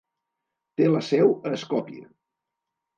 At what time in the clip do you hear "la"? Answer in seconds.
0.95-1.03